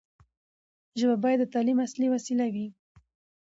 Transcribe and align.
ژبه 0.99 1.15
باید 1.23 1.39
د 1.41 1.45
تعلیم 1.53 1.77
اصلي 1.85 2.07
وسیله 2.11 2.45
وي. 2.53 2.67